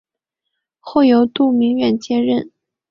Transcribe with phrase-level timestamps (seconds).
[0.79, 2.49] 后由杜明远接任。